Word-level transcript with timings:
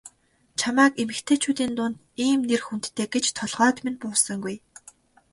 Чамайг 0.59 0.93
эмэгтэйчүүдийн 1.01 1.73
дунд 1.77 1.97
ийм 2.25 2.39
нэр 2.49 2.61
хүндтэй 2.65 3.07
гэж 3.13 3.25
толгойд 3.37 3.77
минь 3.83 3.99
буусангүй. 4.01 4.55